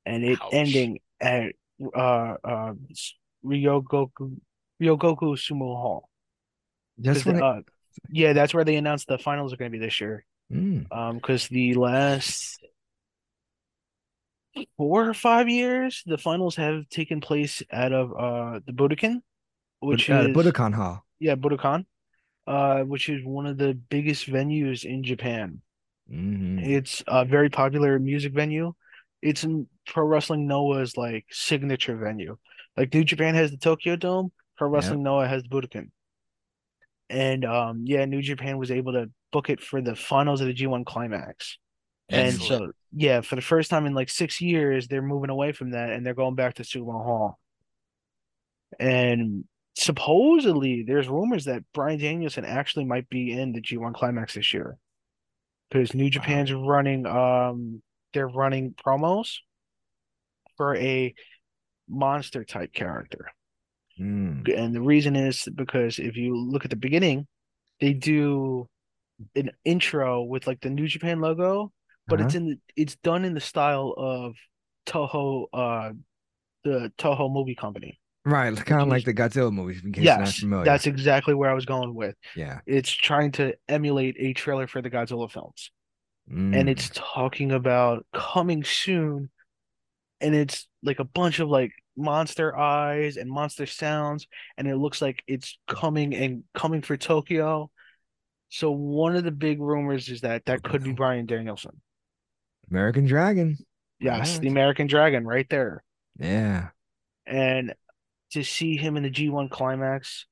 [0.04, 0.50] and it Ouch.
[0.52, 1.54] ending at
[1.94, 2.74] uh uh
[3.44, 4.36] Ryogoku
[4.80, 6.08] Ryogoku Sumo Hall.
[6.98, 7.62] That's when uh,
[8.10, 10.24] yeah, that's where they announced the finals are going to be this year.
[10.52, 10.86] Mm.
[10.92, 12.58] Um, because the last
[14.76, 19.22] four or five years, the finals have taken place out of uh the Budokan,
[19.82, 21.04] which uh, is Budokan Hall.
[21.18, 21.84] Yeah, Budokan,
[22.46, 25.60] uh, which is one of the biggest venues in Japan.
[26.10, 26.58] Mm-hmm.
[26.58, 28.74] It's a very popular music venue.
[29.20, 32.36] It's in Pro Wrestling Noah's like signature venue.
[32.76, 35.04] Like New Japan has the Tokyo Dome, Pro Wrestling yep.
[35.04, 35.90] Noah has the Budokan.
[37.10, 40.54] And um, yeah, New Japan was able to book it for the finals of the
[40.54, 41.58] G1 Climax.
[42.08, 42.34] Excellent.
[42.34, 45.70] And so, yeah, for the first time in like six years, they're moving away from
[45.70, 47.38] that and they're going back to Sumo Hall.
[48.78, 54.52] And supposedly, there's rumors that Bryan Danielson actually might be in the G1 Climax this
[54.52, 54.76] year
[55.70, 56.66] because New Japan's wow.
[56.66, 57.82] running, um,
[58.12, 59.38] they're running promos
[60.56, 61.14] for a
[61.88, 63.30] monster type character.
[64.00, 64.52] Mm.
[64.56, 67.26] And the reason is because if you look at the beginning,
[67.80, 68.68] they do
[69.34, 71.72] an intro with like the New Japan logo,
[72.06, 72.26] but uh-huh.
[72.26, 74.34] it's in the it's done in the style of
[74.86, 75.90] Toho uh
[76.64, 78.00] the Toho movie company.
[78.24, 79.82] Right, kind of like the Godzilla movies.
[79.84, 82.14] In case yes, that's exactly where I was going with.
[82.36, 85.72] Yeah, it's trying to emulate a trailer for the Godzilla films,
[86.30, 86.56] mm.
[86.56, 89.28] and it's talking about coming soon,
[90.20, 95.02] and it's like a bunch of like monster eyes and monster sounds, and it looks
[95.02, 97.70] like it's coming and coming for Tokyo.
[98.50, 101.80] So one of the big rumors is that that could be Bryan Danielson.
[102.70, 103.56] American Dragon.
[103.98, 105.82] Yes, the American Dragon right there.
[106.18, 106.68] Yeah.
[107.26, 107.74] And
[108.32, 110.26] to see him in the G1 climax,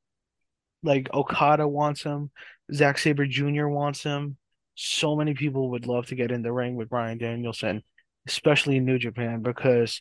[0.82, 2.30] like Okada wants him,
[2.72, 3.66] Zack Sabre Jr.
[3.66, 4.36] wants him.
[4.74, 7.82] So many people would love to get in the ring with Bryan Danielson,
[8.26, 10.00] especially in New Japan, because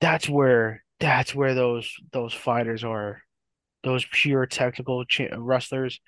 [0.00, 3.20] that's where that's where those those fighters are,
[3.82, 5.04] those pure technical
[5.36, 6.00] wrestlers.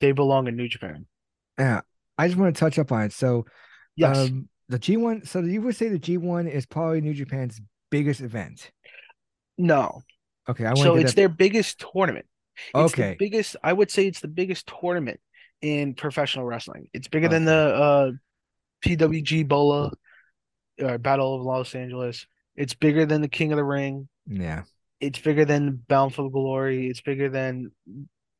[0.00, 1.06] They belong in New Japan.
[1.58, 1.82] Yeah,
[2.18, 3.12] I just want to touch up on it.
[3.12, 3.46] So,
[3.94, 5.24] yes, um, the G one.
[5.24, 7.60] So you would say the G one is probably New Japan's
[7.90, 8.72] biggest event.
[9.58, 10.02] No.
[10.48, 11.16] Okay, I so it's that...
[11.16, 12.26] their biggest tournament.
[12.74, 13.56] It's okay, biggest.
[13.62, 15.20] I would say it's the biggest tournament
[15.60, 16.88] in professional wrestling.
[16.92, 17.34] It's bigger okay.
[17.34, 18.10] than the uh,
[18.84, 19.92] PWG Bola
[20.80, 22.26] or Battle of Los Angeles.
[22.54, 24.08] It's bigger than the King of the Ring.
[24.26, 24.62] Yeah.
[25.00, 26.88] It's bigger than Bound for Glory.
[26.88, 27.70] It's bigger than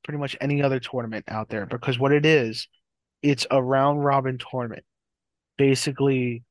[0.04, 2.68] pretty much any other tournament out there because what it is,
[3.22, 4.84] it's a round robin tournament.
[5.58, 6.44] Basically,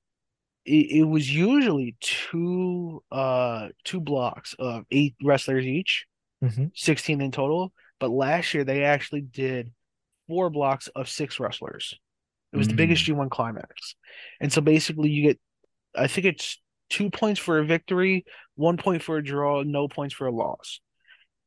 [0.66, 6.06] it, it was usually two uh two blocks of eight wrestlers each,
[6.44, 6.66] mm-hmm.
[6.74, 7.72] 16 in total.
[8.00, 9.72] But last year they actually did
[10.28, 11.98] four blocks of six wrestlers.
[12.52, 12.76] It was mm-hmm.
[12.76, 13.16] the biggest mm.
[13.16, 13.96] G1 climax.
[14.42, 15.40] And so basically you get
[15.96, 18.26] I think it's two points for a victory,
[18.56, 20.80] one point for a draw, no points for a loss.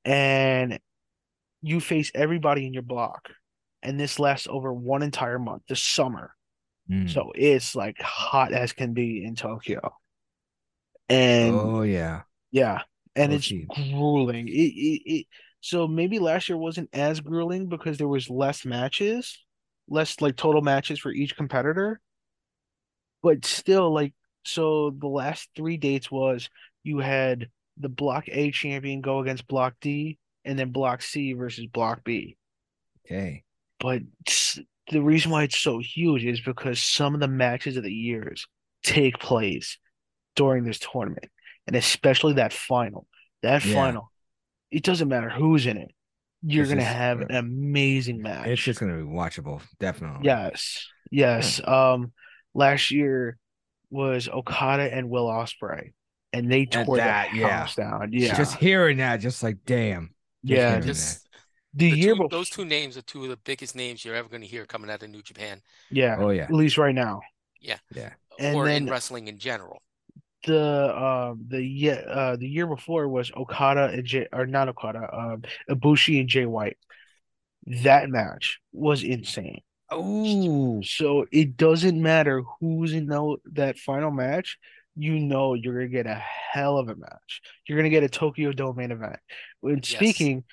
[0.04, 0.78] And
[1.62, 3.28] you face everybody in your block.
[3.82, 6.34] And this lasts over one entire month, the summer.
[6.90, 7.10] Mm.
[7.10, 9.94] So it's like hot as can be in Tokyo.
[11.08, 12.22] And oh yeah.
[12.50, 12.82] Yeah.
[13.14, 14.48] And it's grueling.
[14.48, 15.26] It, it, it
[15.60, 19.44] so maybe last year wasn't as grueling because there was less matches,
[19.88, 22.00] less like total matches for each competitor.
[23.22, 26.48] But still, like so the last three dates was
[26.84, 31.66] you had the Block A champion go against Block D, and then Block C versus
[31.66, 32.36] Block B.
[33.04, 33.44] Okay.
[33.80, 34.02] But
[34.90, 38.46] the reason why it's so huge is because some of the matches of the years
[38.82, 39.78] take place
[40.36, 41.30] during this tournament,
[41.66, 43.06] and especially that final.
[43.42, 43.74] That yeah.
[43.74, 44.10] final,
[44.70, 45.90] it doesn't matter who's in it.
[46.42, 48.46] You're gonna just, have an amazing match.
[48.46, 50.20] It's just gonna be watchable, definitely.
[50.24, 51.60] Yes, yes.
[51.66, 52.12] Um,
[52.54, 53.38] last year
[53.90, 55.92] was Okada and Will Ospreay,
[56.32, 57.48] and they tore that, the yeah.
[57.48, 58.10] house down.
[58.12, 60.14] Yeah, just hearing that, just like damn.
[60.44, 61.27] Yeah, just
[61.78, 64.14] the, the year two, before, those two names are two of the biggest names you're
[64.14, 65.62] ever going to hear coming out of New Japan.
[65.90, 66.16] Yeah.
[66.18, 66.44] Oh yeah.
[66.44, 67.20] At least right now.
[67.60, 67.78] Yeah.
[67.94, 68.12] Yeah.
[68.38, 69.82] And or then, in wrestling in general.
[70.46, 75.08] The uh the yeah uh the year before was Okada and Jay or not Okada
[75.12, 76.78] um Ibushi and Jay White.
[77.82, 79.62] That match was insane.
[79.90, 84.58] Oh, so it doesn't matter who's in the, that final match.
[84.94, 87.40] You know you're gonna get a hell of a match.
[87.66, 89.18] You're gonna get a Tokyo Dome main event.
[89.60, 89.88] When yes.
[89.88, 90.44] speaking,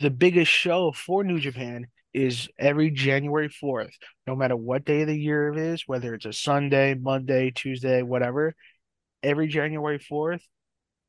[0.00, 3.92] the biggest show for New Japan is every January 4th,
[4.26, 8.02] no matter what day of the year it is, whether it's a Sunday, Monday, Tuesday,
[8.02, 8.54] whatever.
[9.22, 10.40] Every January 4th,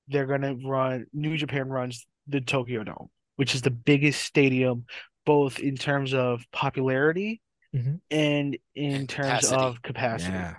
[0.07, 4.85] they're gonna run New Japan runs the Tokyo Dome, which is the biggest stadium
[5.25, 7.41] both in terms of popularity
[7.75, 7.95] mm-hmm.
[8.09, 9.55] and in terms capacity.
[9.55, 10.33] of capacity.
[10.33, 10.55] Yeah.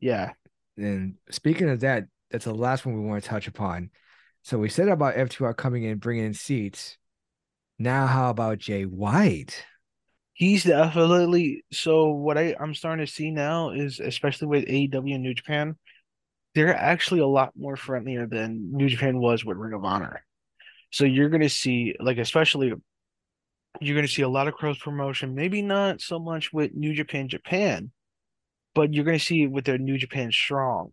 [0.00, 0.32] Yeah.
[0.76, 3.90] And speaking of that, that's the last one we want to touch upon.
[4.42, 6.96] So we said about FTR coming in, bringing in seats.
[7.82, 9.64] Now, how about Jay White?
[10.34, 12.10] He's definitely so.
[12.10, 15.76] What I I'm starting to see now is, especially with AEW and New Japan,
[16.54, 20.24] they're actually a lot more friendlier than New Japan was with Ring of Honor.
[20.92, 22.72] So you're gonna see, like, especially
[23.80, 25.34] you're gonna see a lot of cross promotion.
[25.34, 27.90] Maybe not so much with New Japan Japan,
[28.76, 30.90] but you're gonna see it with their New Japan Strong,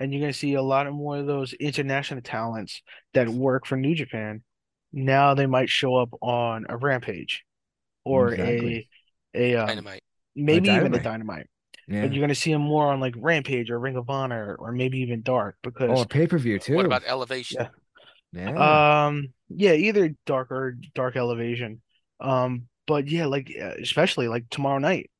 [0.00, 2.82] and you're gonna see a lot of more of those international talents
[3.14, 4.42] that work for New Japan.
[4.96, 7.44] Now they might show up on a Rampage,
[8.02, 8.88] or exactly.
[9.34, 10.02] a a um, dynamite,
[10.34, 11.48] maybe a even a Dynamite.
[11.86, 12.00] Yeah.
[12.00, 15.00] But you're gonna see them more on like Rampage or Ring of Honor or maybe
[15.00, 16.74] even Dark because oh pay per view too.
[16.74, 17.68] What about Elevation?
[18.32, 18.50] Yeah.
[18.50, 19.06] Yeah.
[19.06, 19.34] Um.
[19.50, 19.74] Yeah.
[19.74, 21.82] Either Dark or Dark Elevation.
[22.18, 22.68] Um.
[22.86, 25.10] But yeah, like especially like tomorrow night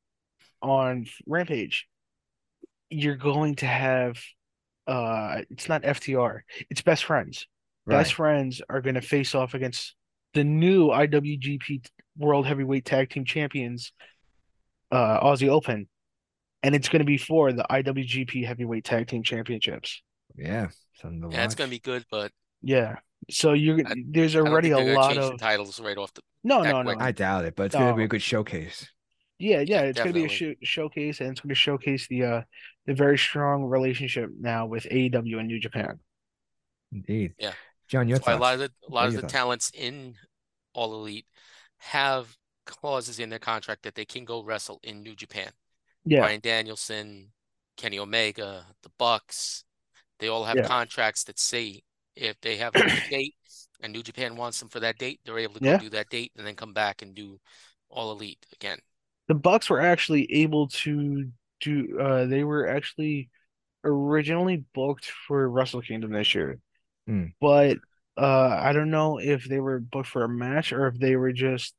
[0.63, 1.87] on Rampage,
[2.89, 4.19] you're going to have.
[4.87, 6.39] Uh, it's not FTR.
[6.69, 7.45] It's best friends.
[7.87, 7.97] Right.
[7.97, 9.95] Best friends are going to face off against
[10.33, 13.93] the new IWGP World Heavyweight Tag Team Champions,
[14.91, 15.87] uh, Aussie Open
[16.63, 20.01] and it's going to be for the IWGP Heavyweight Tag Team Championships.
[20.35, 20.67] Yeah,
[21.01, 21.45] something to yeah, watch.
[21.45, 22.97] it's going to be good, but yeah.
[23.29, 26.21] So you're I, there's already a lot of titles right off the.
[26.43, 26.95] No, no, no.
[26.99, 27.79] I doubt it, but it's no.
[27.79, 28.87] going to be a good showcase.
[29.39, 32.23] Yeah, yeah, it's going to be a sh- showcase, and it's going to showcase the
[32.23, 32.41] uh
[32.85, 35.99] the very strong relationship now with AEW and New Japan.
[36.91, 37.33] Indeed.
[37.37, 37.53] Yeah,
[37.87, 38.37] John, your thoughts.
[38.37, 39.33] a lot of the, a lot of the thoughts?
[39.33, 40.15] talents in
[40.73, 41.25] All Elite
[41.77, 45.51] have clauses in their contract that they can go wrestle in New Japan
[46.07, 46.21] yeah.
[46.21, 47.31] Bryan Danielson,
[47.75, 49.63] Kenny Omega, the Bucks,
[50.19, 50.67] they all have yeah.
[50.67, 51.83] contracts that say
[52.15, 53.35] if they have a date
[53.81, 55.77] and New Japan wants them for that date, they're able to go yeah.
[55.77, 57.39] do that date and then come back and do
[57.89, 58.79] all elite again.
[59.27, 63.29] The Bucks were actually able to do uh they were actually
[63.83, 66.59] originally booked for Wrestle Kingdom this year.
[67.07, 67.33] Mm.
[67.39, 67.77] But
[68.17, 71.33] uh I don't know if they were booked for a match or if they were
[71.33, 71.73] just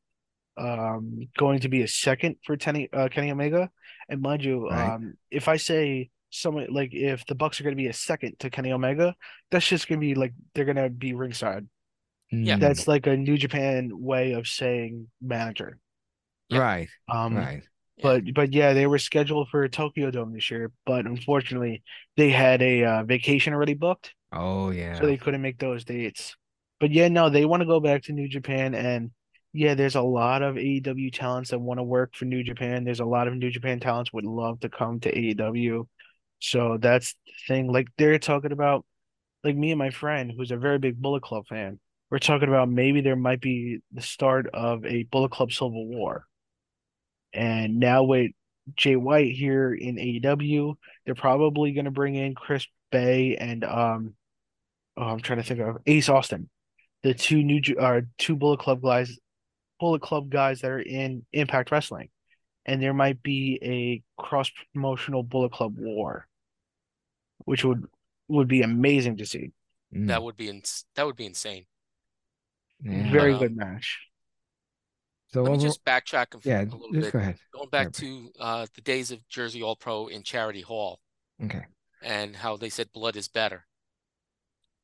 [0.56, 3.70] um going to be a second for Kenny uh, Kenny Omega
[4.08, 4.94] and mind you, right.
[4.94, 8.38] um, if I say someone like if the Bucks are going to be a second
[8.40, 9.14] to Kenny Omega,
[9.50, 11.66] that's just going to be like they're going to be ringside.
[12.30, 15.78] Yeah, that's like a New Japan way of saying manager.
[16.48, 16.60] Yeah.
[16.60, 16.88] Right.
[17.10, 17.62] Um, right.
[18.02, 21.82] But but yeah, they were scheduled for Tokyo Dome this year, but unfortunately,
[22.16, 24.14] they had a uh, vacation already booked.
[24.32, 24.98] Oh yeah.
[24.98, 26.36] So they couldn't make those dates.
[26.80, 29.10] But yeah, no, they want to go back to New Japan and
[29.52, 32.84] yeah, there's a lot of AEW talents that want to work for New Japan.
[32.84, 35.86] There's a lot of New Japan talents would love to come to AEW.
[36.40, 37.72] So that's the thing.
[37.72, 38.84] Like they're talking about,
[39.42, 41.80] like me and my friend, who's a very big Bullet Club fan.
[42.10, 46.24] We're talking about maybe there might be the start of a Bullet Club Civil War.
[47.38, 48.32] And now with
[48.74, 50.74] Jay White here in AEW,
[51.06, 54.14] they're probably going to bring in Chris Bey and um,
[54.96, 56.50] oh, I'm trying to think of Ace Austin,
[57.04, 59.16] the two new uh, two Bullet Club guys
[59.78, 62.08] Bullet Club guys that are in Impact Wrestling,
[62.66, 66.26] and there might be a cross promotional Bullet Club war,
[67.44, 67.84] which would
[68.26, 69.52] would be amazing to see.
[69.94, 70.08] Mm.
[70.08, 71.66] That would be ins- that would be insane.
[72.82, 73.12] Yeah.
[73.12, 74.00] Very but, good um, match.
[75.32, 77.12] So let me just backtrack a, yeah, a little bit.
[77.12, 77.36] Go ahead.
[77.52, 81.00] Going back to uh, the days of Jersey All Pro in Charity Hall.
[81.44, 81.66] Okay.
[82.02, 83.66] And how they said blood is better.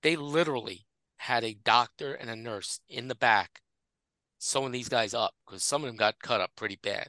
[0.03, 0.87] They literally
[1.17, 3.63] had a doctor and a nurse in the back
[4.39, 7.09] sewing these guys up because some of them got cut up pretty bad.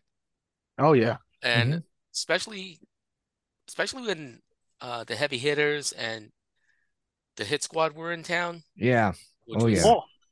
[0.77, 1.79] Oh yeah, and mm-hmm.
[2.13, 2.79] especially
[3.67, 4.41] especially when
[4.79, 6.31] uh, the heavy hitters and
[7.35, 8.63] the hit squad were in town.
[8.75, 9.13] Yeah.
[9.53, 9.83] oh yeah.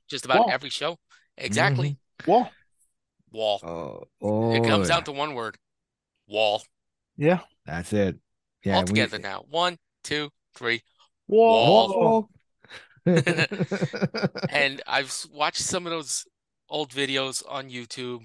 [0.10, 0.50] Just about Wall.
[0.52, 0.98] every show.
[1.38, 1.98] Exactly.
[2.22, 2.32] Mm-hmm.
[2.32, 2.52] Wall.
[3.34, 3.60] Wall.
[3.64, 5.58] Oh, oh, it comes down to one word.
[6.28, 6.64] Wall.
[7.18, 7.40] Yeah.
[7.66, 8.18] That's it.
[8.64, 8.78] Yeah.
[8.78, 9.24] All together we...
[9.24, 9.46] now.
[9.50, 10.82] One, two, three.
[11.28, 11.90] Wall.
[11.90, 12.30] Wall.
[14.50, 16.26] and I've watched some of those
[16.70, 18.22] old videos on YouTube,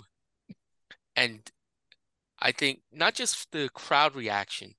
[1.16, 1.40] and
[2.38, 4.74] I think not just the crowd reaction,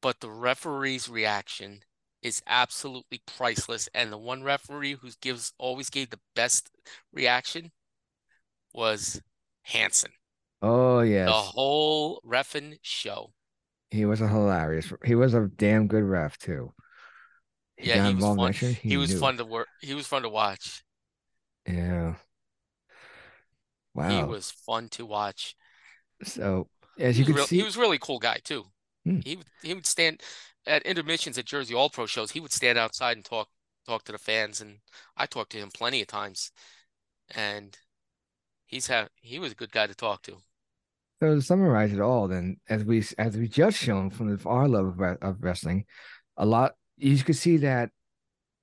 [0.00, 1.80] but the referee's reaction
[2.22, 3.88] is absolutely priceless.
[3.94, 6.70] And the one referee who gives always gave the best
[7.12, 7.72] reaction
[8.72, 9.20] was
[9.66, 10.12] Hanson.
[10.62, 13.32] Oh yes, the whole refing show.
[13.90, 14.92] He was a hilarious.
[15.04, 16.72] He was a damn good ref too.
[17.76, 18.52] He yeah, he was fun.
[18.52, 19.68] He, he was fun to work.
[19.80, 20.82] He was fun to watch.
[21.66, 22.14] Yeah.
[23.94, 24.08] Wow.
[24.08, 25.56] He was fun to watch.
[26.22, 28.64] So as you can real, see, he was really cool guy too.
[29.04, 29.20] Hmm.
[29.24, 30.22] He he would stand
[30.66, 32.30] at intermissions at Jersey All Pro shows.
[32.30, 33.48] He would stand outside and talk
[33.84, 34.78] talk to the fans, and
[35.16, 36.52] I talked to him plenty of times,
[37.34, 37.76] and
[38.66, 40.36] he's had he was a good guy to talk to.
[41.20, 44.68] So to summarize it all, then, as we as we just shown from the, our
[44.68, 45.86] love of, of wrestling,
[46.36, 47.90] a lot you can see that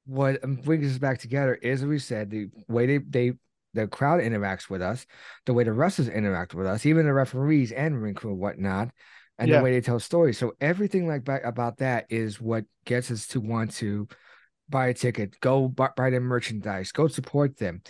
[0.05, 3.33] what um, brings us back together is, as we said, the way they they
[3.73, 5.05] the crowd interacts with us,
[5.45, 8.89] the way the wrestlers interact with us, even the referees and ring crew and whatnot,
[9.39, 9.57] and yeah.
[9.57, 10.37] the way they tell stories.
[10.37, 14.07] So everything like back about that is what gets us to want to
[14.69, 17.81] buy a ticket, go buy, buy their merchandise, go support them.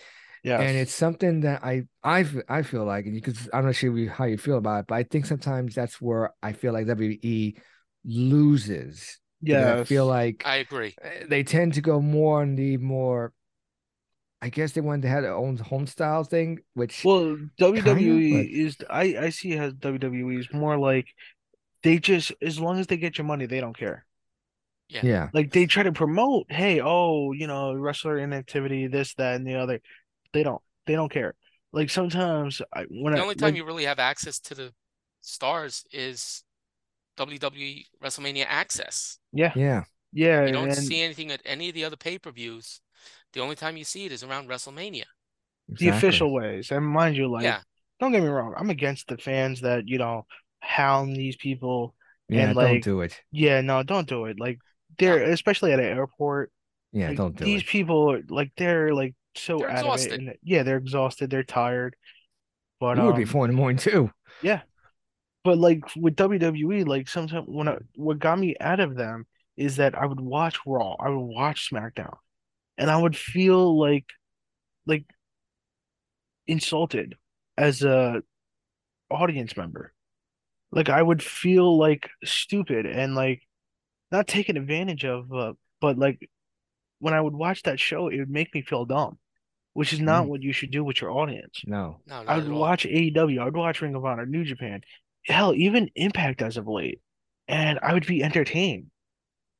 [0.43, 3.75] Yeah, and it's something that I I I feel like, and you could I'm not
[3.75, 6.85] sure how you feel about it, but I think sometimes that's where I feel like
[6.85, 7.57] WWE
[8.03, 9.19] loses.
[9.41, 10.95] Yeah, I feel like I agree.
[11.01, 13.31] Eh, they tend to go more on the more.
[14.41, 18.45] I guess they wanted to have their own home style thing, which well, WWE of,
[18.45, 21.07] is I I see as WWE is more like
[21.83, 24.05] they just as long as they get your money, they don't care.
[24.89, 25.01] Yeah.
[25.03, 25.29] yeah.
[25.33, 29.55] Like they try to promote, hey, oh, you know, wrestler inactivity, this, that, and the
[29.55, 29.79] other.
[30.33, 30.61] They don't.
[30.85, 31.35] They don't care.
[31.71, 34.73] Like sometimes I when the I, only time like, you really have access to the
[35.21, 36.43] stars is
[37.17, 39.19] WWE WrestleMania Access.
[39.31, 39.53] Yeah.
[39.55, 39.83] Yeah.
[40.11, 40.45] Yeah.
[40.45, 40.77] You don't and...
[40.77, 42.81] see anything at any of the other pay per views.
[43.33, 45.05] The only time you see it is around WrestleMania.
[45.69, 45.77] Exactly.
[45.79, 46.71] The official ways.
[46.71, 47.61] And mind you, like yeah.
[47.99, 50.25] don't get me wrong, I'm against the fans that, you know,
[50.59, 51.95] hound these people.
[52.29, 53.19] Yeah, and, like, don't do it.
[53.31, 54.39] Yeah, no, don't do it.
[54.39, 54.59] Like
[54.97, 55.33] they're no.
[55.33, 56.51] especially at an airport.
[56.91, 57.45] Yeah, like, don't do it.
[57.45, 57.67] these it.
[57.67, 60.11] people like they're like so they're out of it.
[60.11, 61.29] And, yeah, they're exhausted.
[61.29, 61.95] They're tired.
[62.79, 64.11] But you um, would be four in the morning too.
[64.41, 64.61] Yeah,
[65.43, 69.25] but like with WWE, like sometimes when I, what got me out of them
[69.57, 72.15] is that I would watch Raw, I would watch SmackDown,
[72.77, 74.05] and I would feel like
[74.85, 75.05] like
[76.47, 77.15] insulted
[77.57, 78.21] as a
[79.09, 79.93] audience member.
[80.71, 83.41] Like I would feel like stupid and like
[84.11, 86.29] not taken advantage of, uh, but like
[86.99, 89.19] when I would watch that show, it would make me feel dumb,
[89.73, 90.29] which is not mm.
[90.29, 91.61] what you should do with your audience.
[91.65, 94.81] No, no I would watch AEW, I would watch Ring of Honor, New Japan,
[95.25, 97.01] hell, even Impact as of late,
[97.47, 98.87] and I would be entertained.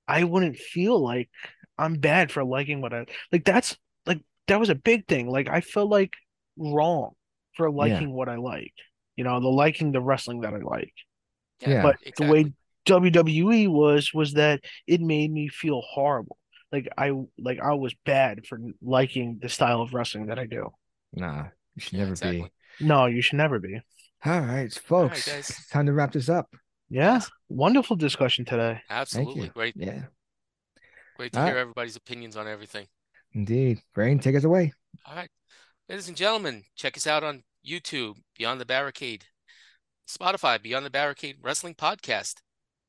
[0.07, 1.29] I wouldn't feel like
[1.77, 3.45] I'm bad for liking what I like.
[3.45, 5.29] That's like that was a big thing.
[5.29, 6.13] Like I felt like
[6.57, 7.11] wrong
[7.55, 8.15] for liking yeah.
[8.15, 8.73] what I like.
[9.15, 10.93] You know, the liking the wrestling that I like.
[11.61, 12.25] Yeah, but exactly.
[12.25, 12.53] the way
[12.85, 16.37] WWE was was that it made me feel horrible
[16.73, 20.73] like I like I was bad for liking the style of wrestling that I do.
[21.13, 21.45] Nah,
[21.75, 22.51] you should never exactly.
[22.79, 22.85] be.
[22.85, 23.79] No, you should never be.
[24.25, 25.27] All right, folks.
[25.27, 25.67] All right, guys.
[25.71, 26.53] Time to wrap this up.
[26.89, 27.21] Yeah.
[27.49, 28.81] Wonderful discussion today.
[28.89, 29.49] Absolutely.
[29.49, 29.75] Great.
[29.77, 30.03] Yeah.
[31.17, 31.61] Great to All hear right.
[31.61, 32.87] everybody's opinions on everything.
[33.33, 33.81] Indeed.
[33.93, 34.73] Brain, take us away.
[35.05, 35.29] All right.
[35.89, 39.25] Ladies and gentlemen, check us out on YouTube, Beyond the Barricade,
[40.07, 42.35] Spotify, Beyond the Barricade Wrestling Podcast.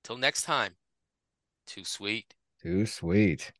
[0.02, 0.76] Till next time,
[1.66, 2.34] too sweet.
[2.62, 3.52] Too sweet.